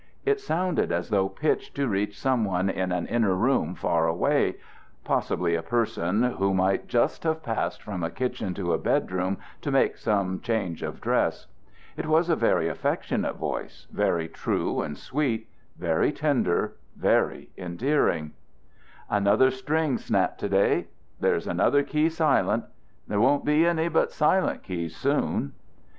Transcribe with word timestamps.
It 0.25 0.39
sounded 0.39 0.91
as 0.91 1.09
though 1.11 1.29
pitched 1.29 1.75
to 1.75 1.87
reach 1.87 2.19
some 2.19 2.43
one 2.43 2.71
in 2.71 2.91
an 2.91 3.05
inner 3.05 3.35
room 3.35 3.75
farther 3.75 4.07
away, 4.07 4.55
possibly 5.03 5.53
a 5.53 5.61
person 5.61 6.23
who 6.23 6.55
might 6.55 6.87
just 6.87 7.21
have 7.23 7.43
passed 7.43 7.83
from 7.83 8.01
a 8.01 8.09
kitchen 8.09 8.55
to 8.55 8.73
a 8.73 8.79
bedroom 8.79 9.37
to 9.61 9.69
make 9.69 9.97
some 9.97 10.39
change 10.39 10.81
of 10.81 11.01
dress. 11.01 11.45
It 11.95 12.07
was 12.07 12.31
a 12.31 12.35
very 12.35 12.67
affectionate 12.67 13.35
voice, 13.35 13.85
very 13.91 14.27
true 14.27 14.81
and 14.81 14.97
sweet, 14.97 15.47
very 15.77 16.11
tender, 16.11 16.73
very 16.95 17.51
endearing. 17.55 18.31
"Another 19.07 19.51
string 19.51 19.99
snapped 19.99 20.39
to 20.39 20.49
day. 20.49 20.87
There's 21.19 21.45
another 21.45 21.83
key 21.83 22.09
silent. 22.09 22.63
There 23.07 23.21
won't 23.21 23.45
be 23.45 23.67
any 23.67 23.87
but 23.87 24.11
silent 24.11 24.63
keys 24.63 24.97
soon." 24.97 25.53